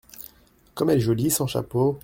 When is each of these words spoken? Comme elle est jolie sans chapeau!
Comme 0.73 0.89
elle 0.89 0.97
est 0.97 1.01
jolie 1.01 1.29
sans 1.29 1.45
chapeau! 1.45 1.99